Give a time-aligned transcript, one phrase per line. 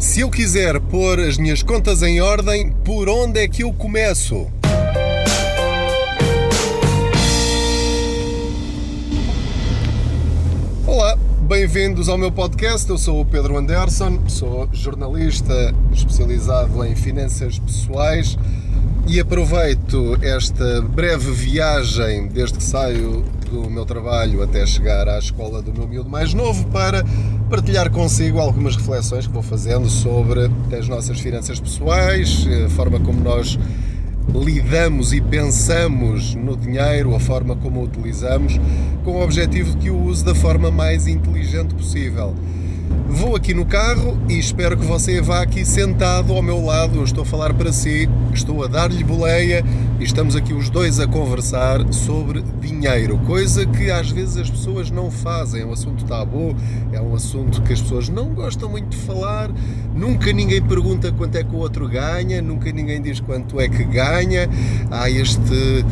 [0.00, 4.50] Se eu quiser pôr as minhas contas em ordem, por onde é que eu começo?
[10.86, 12.88] Olá, bem-vindos ao meu podcast.
[12.88, 18.38] Eu sou o Pedro Anderson, sou jornalista especializado em finanças pessoais
[19.06, 25.60] e aproveito esta breve viagem desde que saio do meu trabalho até chegar à escola
[25.60, 27.04] do meu miúdo mais novo para
[27.50, 33.20] partilhar consigo algumas reflexões que vou fazendo sobre as nossas finanças pessoais, a forma como
[33.20, 33.58] nós
[34.32, 38.56] lidamos e pensamos no dinheiro, a forma como o utilizamos,
[39.04, 42.36] com o objetivo de que o use da forma mais inteligente possível.
[43.10, 46.96] Vou aqui no carro e espero que você vá aqui sentado ao meu lado.
[46.96, 49.64] Eu estou a falar para si, estou a dar-lhe boleia
[49.98, 54.90] e estamos aqui os dois a conversar sobre dinheiro, coisa que às vezes as pessoas
[54.90, 55.62] não fazem.
[55.62, 56.56] É um assunto tabu,
[56.92, 59.50] é um assunto que as pessoas não gostam muito de falar.
[59.94, 63.84] Nunca ninguém pergunta quanto é que o outro ganha, nunca ninguém diz quanto é que
[63.84, 64.48] ganha.
[64.90, 65.84] Há este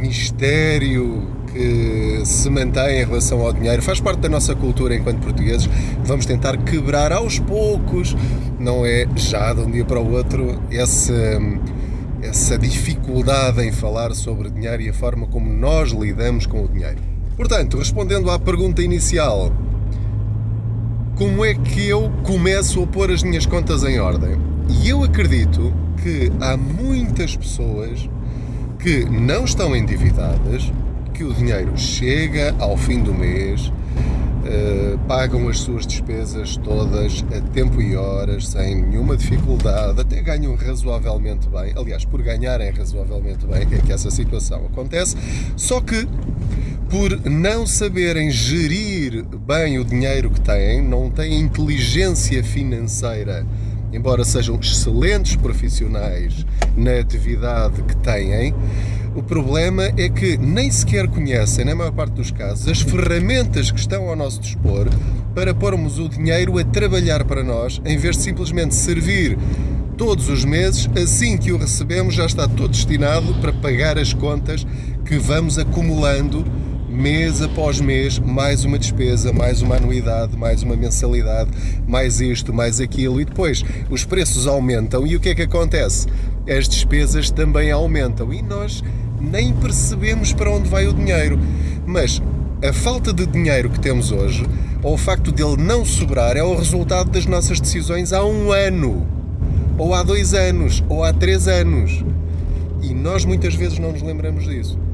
[0.00, 5.68] mistério que se mantém em relação ao dinheiro, faz parte da nossa cultura enquanto portugueses.
[6.04, 8.16] Vamos tentar quebrar aos poucos,
[8.58, 11.40] não é já de um dia para o outro, essa,
[12.22, 16.98] essa dificuldade em falar sobre dinheiro e a forma como nós lidamos com o dinheiro.
[17.36, 19.52] Portanto, respondendo à pergunta inicial,
[21.16, 24.38] como é que eu começo a pôr as minhas contas em ordem?
[24.68, 28.08] E eu acredito que há muitas pessoas
[28.82, 30.72] que não estão endividadas,
[31.12, 37.40] que o dinheiro chega ao fim do mês, uh, pagam as suas despesas todas a
[37.52, 41.74] tempo e horas, sem nenhuma dificuldade, até ganham razoavelmente bem.
[41.76, 45.16] Aliás, por ganharem razoavelmente bem, é que essa situação acontece.
[45.56, 46.08] Só que
[46.88, 53.46] por não saberem gerir bem o dinheiro que têm, não têm inteligência financeira,
[53.92, 56.46] embora sejam excelentes profissionais
[56.76, 58.54] na atividade que têm,
[59.14, 63.80] o problema é que nem sequer conhecem, na maior parte dos casos, as ferramentas que
[63.80, 64.88] estão ao nosso dispor
[65.34, 69.36] para pormos o dinheiro a trabalhar para nós, em vez de simplesmente servir
[69.96, 74.66] todos os meses, assim que o recebemos, já está todo destinado para pagar as contas
[75.04, 76.44] que vamos acumulando
[76.90, 81.50] mês após mês, mais uma despesa, mais uma anuidade, mais uma mensalidade,
[81.86, 86.08] mais isto, mais aquilo, e depois os preços aumentam e o que é que acontece?
[86.48, 88.82] As despesas também aumentam e nós
[89.20, 91.38] nem percebemos para onde vai o dinheiro.
[91.86, 92.20] Mas
[92.62, 94.44] a falta de dinheiro que temos hoje,
[94.82, 99.06] ou o facto dele não sobrar, é o resultado das nossas decisões há um ano,
[99.78, 102.04] ou há dois anos, ou há três anos.
[102.82, 104.89] E nós muitas vezes não nos lembramos disso.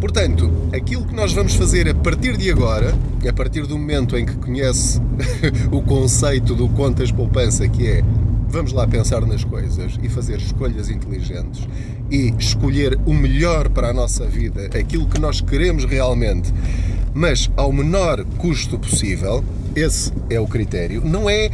[0.00, 2.94] Portanto, aquilo que nós vamos fazer a partir de agora,
[3.28, 5.00] a partir do momento em que conhece
[5.72, 8.04] o conceito do contas poupança, que é
[8.48, 11.66] vamos lá pensar nas coisas e fazer escolhas inteligentes
[12.10, 16.52] e escolher o melhor para a nossa vida, aquilo que nós queremos realmente,
[17.12, 21.02] mas ao menor custo possível, esse é o critério.
[21.04, 21.50] Não é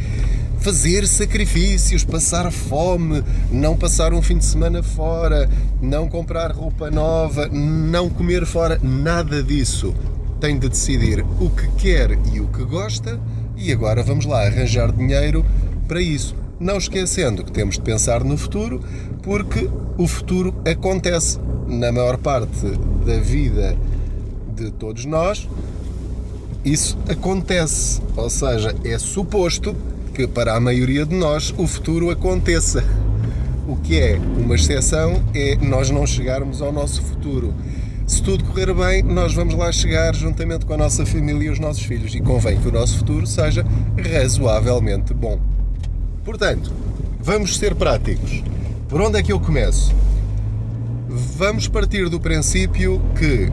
[0.63, 5.49] fazer sacrifícios, passar fome, não passar um fim de semana fora,
[5.81, 9.93] não comprar roupa nova, não comer fora, nada disso.
[10.39, 13.19] Tem de decidir o que quer e o que gosta
[13.57, 15.45] e agora vamos lá arranjar dinheiro
[15.85, 16.33] para isso.
[16.57, 18.81] Não esquecendo que temos de pensar no futuro,
[19.21, 22.67] porque o futuro acontece na maior parte
[23.05, 23.75] da vida
[24.55, 25.45] de todos nós.
[26.63, 29.75] Isso acontece, ou seja, é suposto
[30.13, 32.83] que para a maioria de nós o futuro aconteça.
[33.67, 37.53] O que é uma exceção é nós não chegarmos ao nosso futuro.
[38.05, 41.57] Se tudo correr bem, nós vamos lá chegar juntamente com a nossa família e os
[41.57, 42.13] nossos filhos.
[42.13, 43.65] E convém que o nosso futuro seja
[44.13, 45.39] razoavelmente bom.
[46.23, 46.71] Portanto,
[47.19, 48.43] vamos ser práticos.
[48.87, 49.95] Por onde é que eu começo?
[51.07, 53.51] Vamos partir do princípio que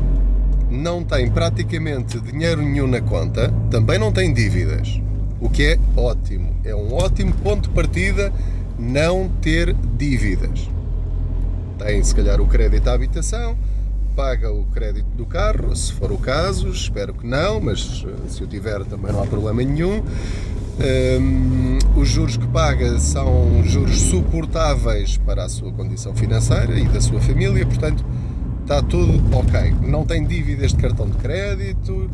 [0.70, 5.00] não tem praticamente dinheiro nenhum na conta, também não tem dívidas
[5.40, 6.54] o que é ótimo.
[6.64, 8.32] É um ótimo ponto de partida
[8.78, 10.68] não ter dívidas.
[11.78, 13.56] Tem, se calhar, o crédito à habitação,
[14.14, 18.42] paga o crédito do carro, se for o caso, espero que não, mas eh, se
[18.42, 20.02] eu tiver também não há problema nenhum.
[20.80, 27.00] Um, os juros que paga são juros suportáveis para a sua condição financeira e da
[27.02, 28.04] sua família, portanto
[28.62, 29.74] está tudo ok.
[29.82, 32.10] Não tem dívidas de cartão de crédito,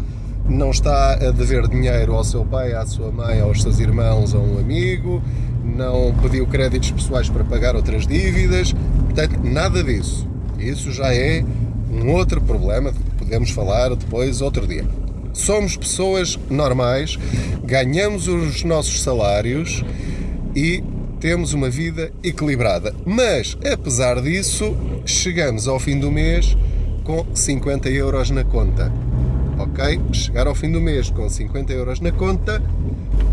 [0.48, 4.38] não está a dever dinheiro ao seu pai, à sua mãe, aos seus irmãos, a
[4.38, 5.22] um amigo,
[5.64, 10.26] não pediu créditos pessoais para pagar outras dívidas, portanto, nada disso.
[10.58, 11.44] Isso já é
[11.90, 14.84] um outro problema que podemos falar depois outro dia.
[15.32, 17.18] Somos pessoas normais,
[17.64, 19.84] ganhamos os nossos salários
[20.54, 20.82] e
[21.20, 22.94] temos uma vida equilibrada.
[23.04, 26.56] Mas, apesar disso, chegamos ao fim do mês
[27.04, 28.92] com 50 euros na conta.
[29.76, 30.00] Ok?
[30.10, 32.62] Chegar ao fim do mês com 50 euros na conta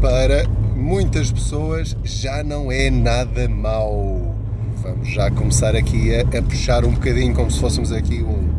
[0.02, 0.46] para
[0.76, 4.36] muitas pessoas já não é nada mau.
[4.82, 8.50] Vamos já começar aqui a, a puxar um bocadinho como se fôssemos aqui um,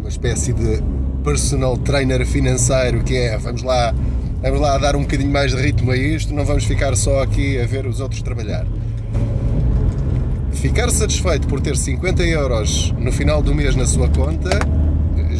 [0.00, 0.82] uma espécie de
[1.22, 3.94] personal trainer financeiro que é, vamos lá,
[4.40, 7.60] vamos lá dar um bocadinho mais de ritmo a isto, não vamos ficar só aqui
[7.60, 8.66] a ver os outros trabalhar.
[10.54, 14.58] Ficar satisfeito por ter 50 euros no final do mês na sua conta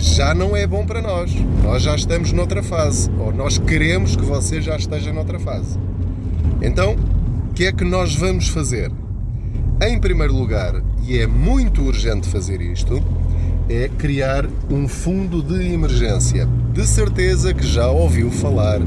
[0.00, 1.30] já não é bom para nós.
[1.62, 5.78] Nós já estamos noutra fase, ou nós queremos que você já esteja noutra fase.
[6.62, 6.96] Então,
[7.50, 8.90] o que é que nós vamos fazer?
[9.82, 13.02] Em primeiro lugar, e é muito urgente fazer isto,
[13.68, 16.48] é criar um fundo de emergência.
[16.72, 18.80] De certeza que já ouviu falar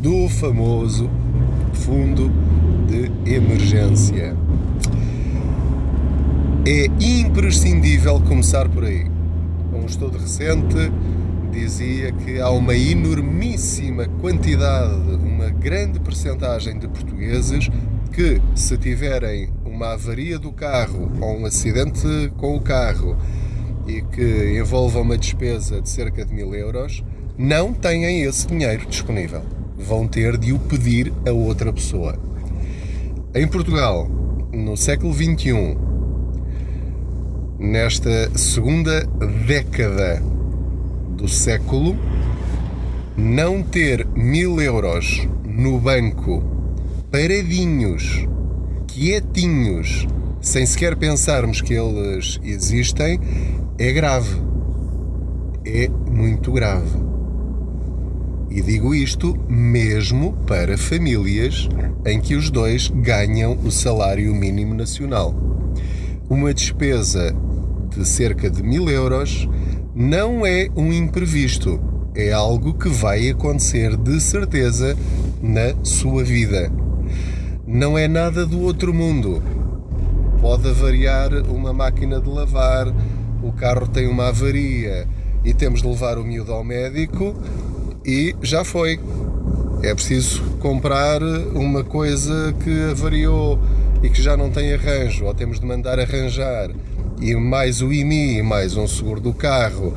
[0.00, 1.10] do famoso
[1.72, 2.30] fundo
[2.86, 4.36] de emergência.
[6.66, 9.09] É imprescindível começar por aí
[9.90, 10.92] estudo recente
[11.50, 17.68] dizia que há uma enormíssima quantidade, uma grande percentagem de portugueses
[18.12, 23.16] que, se tiverem uma avaria do carro ou um acidente com o carro
[23.86, 27.02] e que envolva uma despesa de cerca de mil euros,
[27.36, 29.42] não têm esse dinheiro disponível.
[29.76, 32.16] Vão ter de o pedir a outra pessoa.
[33.34, 34.08] Em Portugal,
[34.52, 35.76] no século XXI,
[37.60, 39.06] nesta segunda
[39.46, 40.22] década
[41.10, 41.94] do século,
[43.14, 46.42] não ter mil euros no banco
[47.10, 48.26] paradinhos,
[48.86, 50.08] quietinhos,
[50.40, 53.20] sem sequer pensarmos que eles existem,
[53.78, 54.40] é grave.
[55.64, 56.98] É muito grave.
[58.50, 61.68] E digo isto mesmo para famílias
[62.06, 65.34] em que os dois ganham o salário mínimo nacional.
[66.28, 67.34] Uma despesa
[67.98, 69.48] de cerca de mil euros
[69.94, 71.80] não é um imprevisto,
[72.14, 74.96] é algo que vai acontecer de certeza
[75.42, 76.70] na sua vida.
[77.66, 79.42] Não é nada do outro mundo.
[80.40, 82.86] Pode variar uma máquina de lavar,
[83.42, 85.06] o carro tem uma avaria
[85.44, 87.34] e temos de levar o miúdo ao médico
[88.04, 89.00] e já foi.
[89.82, 91.22] É preciso comprar
[91.54, 93.58] uma coisa que avariou
[94.02, 96.70] e que já não tem arranjo, ou temos de mandar arranjar
[97.20, 99.94] e mais o IMI, mais um seguro do carro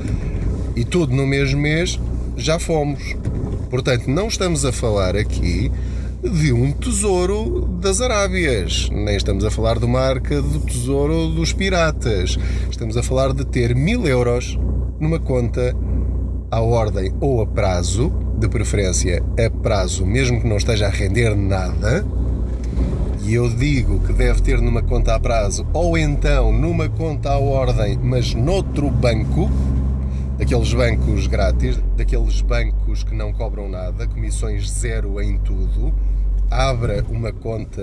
[0.75, 1.99] e tudo no mesmo mês,
[2.35, 3.15] já fomos.
[3.69, 5.71] Portanto, não estamos a falar aqui
[6.21, 11.53] de um tesouro das Arábias, nem estamos a falar de uma arca do tesouro dos
[11.53, 12.37] piratas.
[12.69, 14.57] Estamos a falar de ter mil euros
[14.99, 15.75] numa conta
[16.51, 21.35] à ordem ou a prazo, de preferência a prazo, mesmo que não esteja a render
[21.35, 22.05] nada
[23.25, 27.39] e eu digo que deve ter numa conta a prazo ou então numa conta à
[27.39, 29.49] ordem, mas noutro banco,
[30.37, 35.93] daqueles bancos grátis, daqueles bancos que não cobram nada, comissões zero em tudo,
[36.51, 37.81] abra uma conta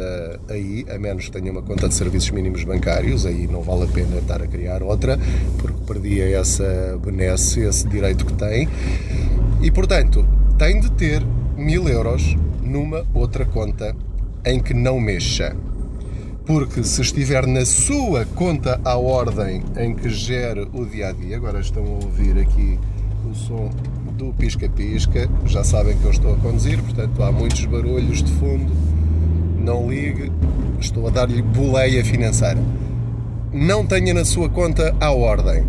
[0.51, 3.87] aí, a menos que tenha uma conta de serviços mínimos bancários, aí não vale a
[3.87, 5.19] pena estar a criar outra,
[5.57, 8.69] porque perdia essa benesse, esse direito que tem.
[9.63, 10.27] E portanto,
[10.59, 11.23] tem de ter
[11.57, 13.97] mil euros numa outra conta
[14.45, 15.55] em que não mexa.
[16.47, 21.37] Porque se estiver na sua conta à ordem em que gere o dia a dia,
[21.37, 22.79] agora estão a ouvir aqui
[23.31, 23.71] o som
[24.17, 28.73] do pisca-pisca, já sabem que eu estou a conduzir, portanto há muitos barulhos de fundo,
[29.59, 30.33] não ligue,
[30.81, 32.61] estou a dar-lhe boleia financeira.
[33.53, 35.65] Não tenha na sua conta à ordem.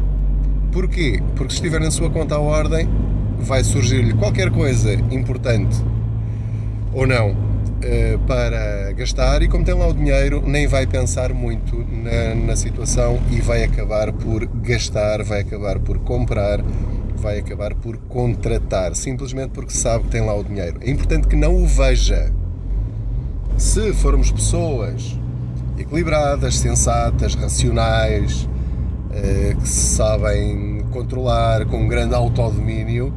[0.71, 1.21] Porquê?
[1.35, 2.87] Porque se estiver na sua conta à ordem,
[3.39, 5.77] vai surgir-lhe qualquer coisa importante
[6.93, 7.50] ou não
[7.83, 12.55] eh, para gastar e como tem lá o dinheiro nem vai pensar muito na, na,
[12.55, 16.61] situação e vai acabar por gastar, vai acabar por comprar,
[17.15, 20.79] vai acabar por contratar, simplesmente porque sabe que tem lá o dinheiro.
[20.81, 22.31] É importante que não o veja.
[23.57, 25.17] Se formos pessoas
[25.77, 28.47] equilibradas, sensatas, racionais,
[29.11, 33.13] eh, que sabem controlar com um grande autodomínio,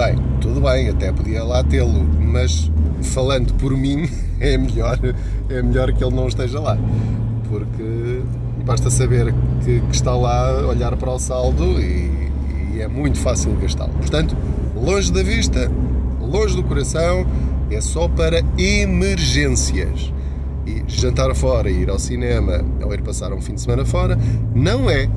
[0.00, 2.70] bem, tudo bem, até podia lá tê-lo, mas
[3.02, 4.08] falando por mim,
[4.40, 4.98] é melhor,
[5.50, 6.78] é melhor que ele não esteja lá.
[7.50, 8.22] Porque
[8.64, 12.30] basta saber que, que está lá, olhar para o saldo e,
[12.72, 13.92] e é muito fácil gastá-lo.
[13.92, 14.34] Portanto,
[14.74, 15.70] longe da vista,
[16.18, 17.26] longe do coração,
[17.70, 20.14] é só para emergências.
[20.66, 24.18] E jantar fora, ir ao cinema ou ir passar um fim de semana fora,
[24.54, 25.10] não é,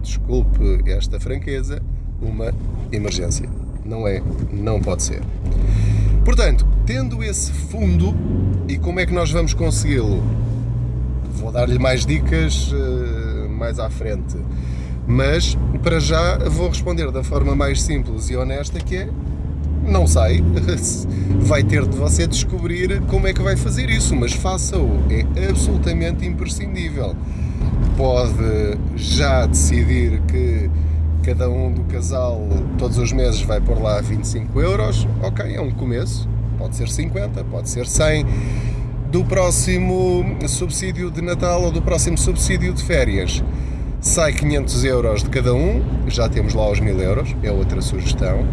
[0.00, 1.82] desculpe esta franqueza,
[2.22, 2.54] uma
[2.90, 3.65] emergência.
[3.86, 5.22] Não é, não pode ser.
[6.24, 8.14] Portanto, tendo esse fundo,
[8.68, 10.22] e como é que nós vamos consegui-lo?
[11.34, 14.36] Vou dar-lhe mais dicas uh, mais à frente.
[15.06, 19.08] Mas para já vou responder da forma mais simples e honesta que é
[19.86, 20.42] não sei,
[21.40, 26.26] vai ter de você descobrir como é que vai fazer isso, mas faça-o, é absolutamente
[26.26, 27.14] imprescindível.
[27.96, 30.55] Pode já decidir que
[31.26, 32.40] cada um do casal
[32.78, 37.42] todos os meses vai pôr lá 25 euros, ok, é um começo, pode ser 50,
[37.44, 38.24] pode ser 100.
[39.10, 43.42] Do próximo subsídio de Natal ou do próximo subsídio de férias,
[44.00, 48.46] sai 500 euros de cada um, já temos lá os 1000 euros, é outra sugestão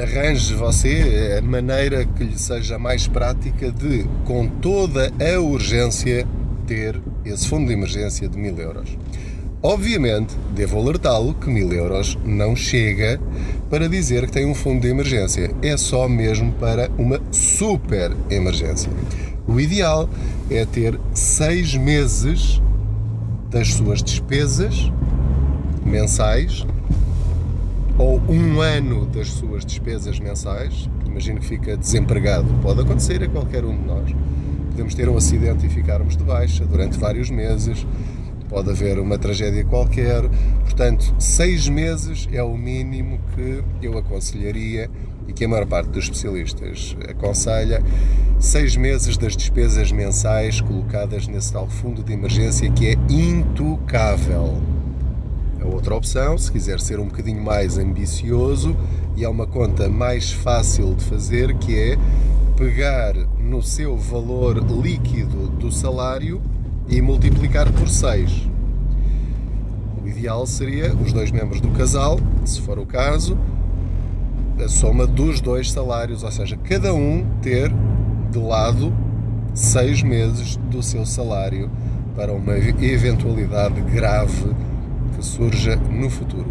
[0.00, 6.24] arranje você a maneira que lhe seja mais prática de, com toda a urgência,
[6.66, 8.96] ter esse fundo de emergência de mil euros.
[9.62, 13.20] Obviamente, devo alertá-lo que mil euros não chega
[13.68, 15.52] para dizer que tem um fundo de emergência.
[15.60, 18.90] É só mesmo para uma super emergência.
[19.48, 20.08] O ideal
[20.48, 22.62] é ter seis meses
[23.50, 24.92] das suas despesas
[25.84, 26.64] mensais
[27.98, 33.64] ou um ano das suas despesas mensais, imagino que fica desempregado, pode acontecer a qualquer
[33.64, 34.14] um de nós.
[34.70, 37.84] Podemos ter um acidente e ficarmos de baixa durante vários meses,
[38.48, 40.28] pode haver uma tragédia qualquer.
[40.62, 44.90] Portanto, seis meses é o mínimo que eu aconselharia
[45.26, 47.82] e que a maior parte dos especialistas aconselha.
[48.40, 54.60] Seis meses das despesas mensais colocadas nesse tal fundo de emergência que é intocável.
[55.60, 58.76] A outra opção, se quiser ser um bocadinho mais ambicioso,
[59.16, 61.98] e é uma conta mais fácil de fazer, que é
[62.56, 66.40] pegar no seu valor líquido do salário
[66.88, 68.48] e multiplicar por 6.
[70.02, 73.36] O ideal seria os dois membros do casal, se for o caso,
[74.62, 77.72] a soma dos dois salários, ou seja, cada um ter
[78.30, 78.92] de lado
[79.54, 81.70] seis meses do seu salário
[82.16, 84.54] para uma eventualidade grave
[85.14, 86.46] que surja no futuro.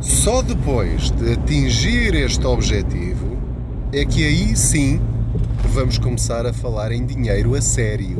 [0.00, 3.36] Só depois de atingir este objetivo
[3.92, 5.00] é que aí sim
[5.72, 8.18] vamos começar a falar em dinheiro a sério.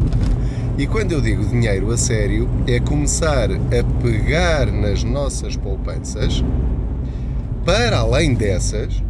[0.78, 6.44] E quando eu digo dinheiro a sério, é começar a pegar nas nossas poupanças
[7.64, 9.02] para além dessas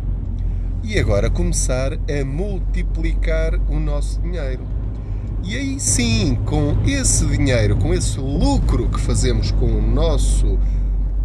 [0.83, 4.63] e agora começar a multiplicar o nosso dinheiro.
[5.45, 10.59] E aí sim, com esse dinheiro, com esse lucro que fazemos com o nosso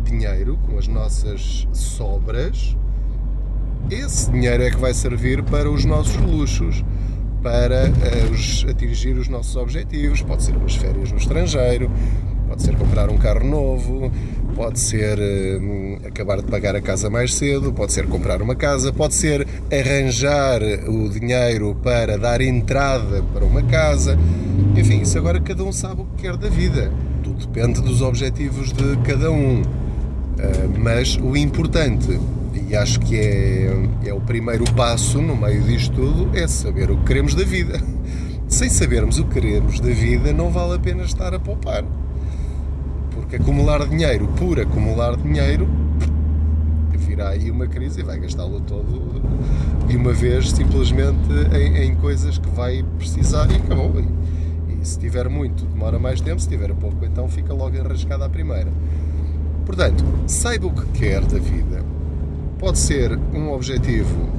[0.03, 2.75] dinheiro, com as nossas sobras,
[3.89, 6.83] esse dinheiro é que vai servir para os nossos luxos,
[7.43, 10.21] para uh, os, atingir os nossos objetivos.
[10.21, 11.91] Pode ser umas férias no estrangeiro,
[12.47, 14.09] pode ser comprar um carro novo,
[14.55, 18.93] pode ser uh, acabar de pagar a casa mais cedo, pode ser comprar uma casa,
[18.93, 24.17] pode ser arranjar o dinheiro para dar entrada para uma casa.
[24.75, 26.91] Enfim, isso agora cada um sabe o que quer da vida.
[27.21, 29.61] Tudo depende dos objetivos de cada um.
[29.61, 32.19] Uh, mas o importante,
[32.53, 33.69] e acho que é,
[34.05, 37.81] é o primeiro passo no meio disto tudo, é saber o que queremos da vida.
[38.47, 41.83] Sem sabermos o que queremos da vida, não vale a pena estar a poupar
[43.15, 45.67] porque acumular dinheiro por acumular dinheiro
[47.13, 49.21] virá aí uma crise e vai gastá-lo todo
[49.87, 53.91] de uma vez simplesmente em, em, coisas que vai precisar e acabou.
[53.99, 58.23] E, e se tiver muito, demora mais tempo, se tiver pouco, então fica logo enrascado
[58.23, 58.71] à primeira.
[59.65, 61.92] Portanto, saiba o que quer da vida.
[62.59, 64.29] Pode ser um objetivo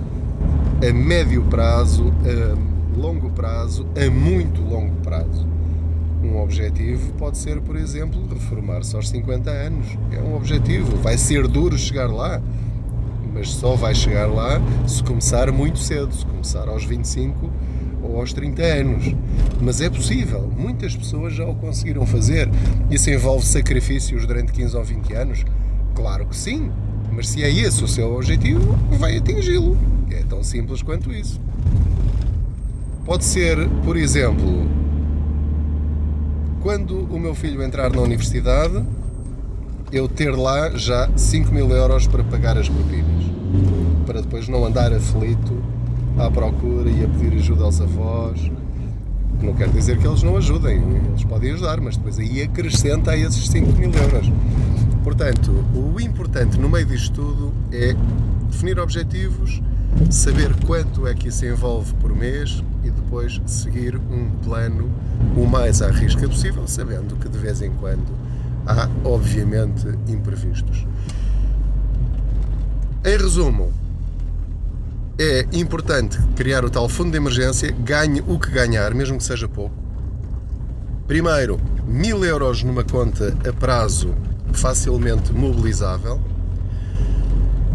[0.87, 5.47] a médio prazo, a longo prazo, a muito longo prazo.
[6.23, 9.87] Um objetivo pode ser, por exemplo, reformar-se aos 50 anos.
[10.11, 10.97] É um objetivo.
[10.97, 12.41] Vai ser duro chegar lá,
[13.33, 17.51] mas só vai chegar lá se começar muito cedo, se começar aos 25
[18.03, 19.15] ou aos 30 anos.
[19.61, 20.51] Mas é possível.
[20.57, 22.49] Muitas pessoas já o conseguiram fazer.
[22.91, 25.45] Isso envolve sacrifícios durante 15 ou 20 anos?
[25.95, 26.71] Claro que sim.
[27.13, 29.77] Mas se é esse o seu objetivo, vai atingi-lo.
[30.11, 31.41] É tão simples quanto isso.
[33.05, 34.69] Pode ser, por exemplo,
[36.63, 38.83] quando o meu filho entrar na universidade,
[39.93, 43.25] eu ter lá já 5 mil euros para pagar as propinas,
[44.07, 45.63] para depois não andar aflito
[46.19, 48.51] à procura e a pedir ajuda aos avós.
[49.45, 53.17] Não quer dizer que eles não ajudem, eles podem ajudar, mas depois aí acrescenta a
[53.17, 54.33] esses 5 mil euros.
[55.03, 57.95] Portanto, o importante no meio disto tudo é
[58.51, 59.61] definir objetivos,
[60.11, 64.91] saber quanto é que isso envolve por mês e depois seguir um plano
[65.37, 68.17] o mais à risca possível, sabendo que de vez em quando
[68.67, 70.87] há, obviamente, imprevistos.
[73.05, 73.71] Em resumo,
[75.19, 79.49] é importante criar o tal fundo de emergência, ganhe o que ganhar, mesmo que seja
[79.49, 79.75] pouco.
[81.07, 84.15] Primeiro, mil euros numa conta a prazo
[84.53, 86.21] facilmente mobilizável.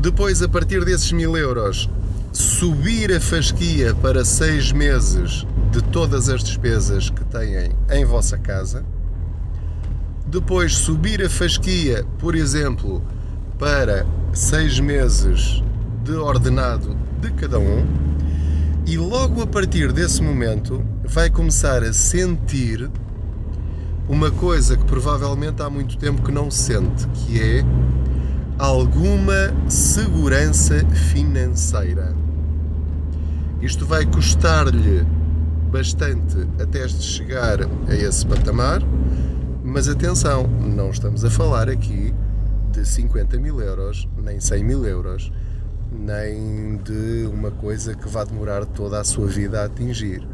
[0.02, 1.90] Depois, a partir desses mil euros,
[2.34, 8.84] subir a fasquia para seis meses de todas as despesas que têm em vossa casa.
[10.26, 13.02] Depois, subir a fasquia, por exemplo,
[13.58, 15.64] para seis meses
[16.04, 17.86] de ordenado de cada um.
[18.86, 22.90] E logo a partir desse momento, vai começar a sentir
[24.08, 27.64] uma coisa que provavelmente há muito tempo que não sente, que é
[28.58, 32.16] alguma segurança financeira.
[33.62, 35.06] Isto vai custar-lhe
[35.72, 38.82] bastante até chegar a esse patamar,
[39.64, 42.14] mas atenção, não estamos a falar aqui
[42.72, 45.32] de 50 mil euros, nem 100 mil euros,
[45.92, 50.28] nem de uma coisa que vai demorar toda a sua vida a atingir.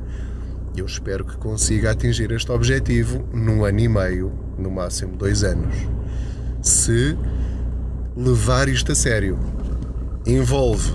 [0.75, 5.73] Eu espero que consiga atingir este objetivo num ano e meio, no máximo dois anos.
[6.61, 7.17] Se
[8.15, 9.39] levar isto a sério,
[10.25, 10.91] envolve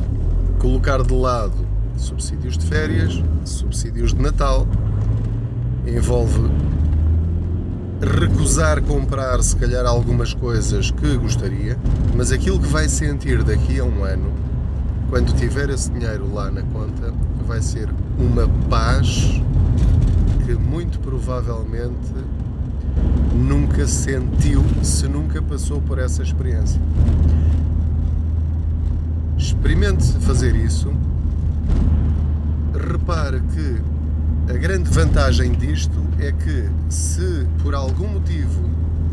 [0.58, 4.66] colocar de lado subsídios de férias, subsídios de Natal,
[5.86, 6.50] envolve
[8.00, 11.78] recusar comprar se calhar algumas coisas que gostaria,
[12.16, 14.32] mas aquilo que vai sentir daqui a um ano,
[15.10, 17.12] quando tiver esse dinheiro lá na conta,
[17.44, 19.42] vai ser uma paz
[20.46, 22.14] que muito provavelmente
[23.34, 26.80] nunca sentiu se nunca passou por essa experiência.
[29.36, 30.92] Experimente fazer isso.
[32.72, 38.62] Repare que a grande vantagem disto é que, se por algum motivo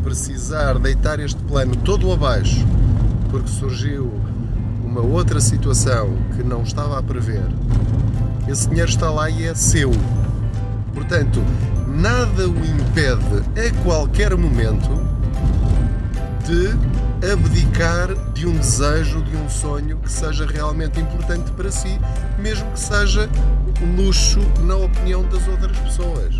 [0.04, 2.64] precisar deitar este plano todo abaixo,
[3.30, 4.12] porque surgiu
[4.98, 7.44] uma outra situação que não estava a prever,
[8.48, 9.92] esse dinheiro está lá e é seu.
[10.92, 11.40] Portanto,
[11.86, 14.90] nada o impede a qualquer momento
[16.44, 22.00] de abdicar de um desejo, de um sonho que seja realmente importante para si,
[22.38, 23.28] mesmo que seja
[23.96, 26.34] luxo na opinião das outras pessoas.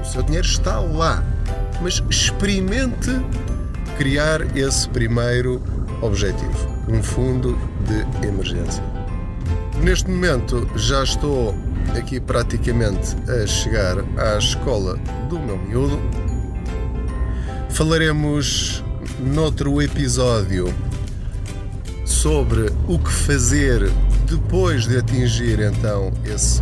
[0.00, 1.24] O seu dinheiro está lá,
[1.82, 3.10] mas experimente
[3.98, 5.60] criar esse primeiro
[6.00, 8.82] objetivo, um fundo de emergência.
[9.82, 11.54] Neste momento já estou
[11.96, 14.96] aqui praticamente a chegar à escola
[15.28, 15.98] do meu miúdo.
[17.70, 18.84] Falaremos
[19.20, 20.74] noutro episódio
[22.04, 23.90] sobre o que fazer
[24.28, 26.60] depois de atingir então esse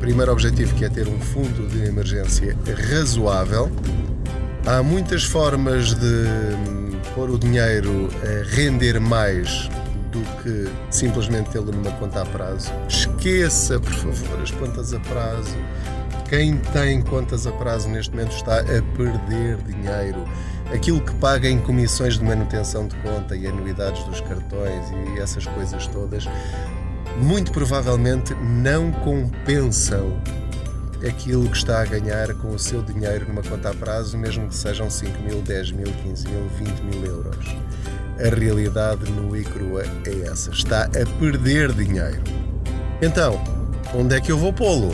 [0.00, 2.56] primeiro objetivo que é ter um fundo de emergência
[2.90, 3.70] razoável.
[4.66, 6.77] Há muitas formas de
[7.18, 9.68] pôr o dinheiro a render mais
[10.12, 12.70] do que simplesmente tê-lo numa conta a prazo.
[12.88, 15.56] Esqueça, por favor, as contas a prazo.
[16.28, 20.24] Quem tem contas a prazo neste momento está a perder dinheiro.
[20.72, 25.44] Aquilo que paga em comissões de manutenção de conta e anuidades dos cartões e essas
[25.44, 26.24] coisas todas,
[27.20, 30.22] muito provavelmente não compensam
[31.06, 34.54] aquilo que está a ganhar com o seu dinheiro numa conta a prazo, mesmo que
[34.54, 37.46] sejam 5 mil, 10 mil, 15 mil, 20 mil euros.
[38.18, 40.50] A realidade nua e crua é essa.
[40.50, 42.22] Está a perder dinheiro.
[43.00, 43.40] Então,
[43.94, 44.90] onde é que eu vou pô-lo?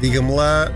[0.00, 0.72] Diga-me lá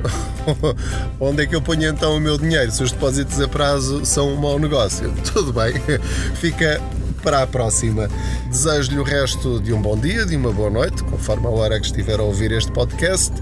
[1.18, 4.34] onde é que eu ponho então o meu dinheiro se os depósitos a prazo são
[4.34, 5.10] um mau negócio.
[5.32, 5.72] Tudo bem,
[6.36, 6.78] fica
[7.24, 8.08] para a próxima.
[8.48, 11.86] Desejo-lhe o resto de um bom dia, de uma boa noite, conforme a hora que
[11.86, 13.32] estiver a ouvir este podcast.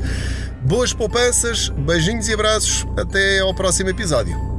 [0.63, 2.87] Boas poupanças, beijinhos e abraços.
[2.97, 4.52] Até ao próximo episódio.